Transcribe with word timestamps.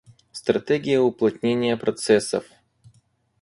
Стратегия 0.31 0.99
уплотнения 0.99 1.77
процессов 1.77 2.45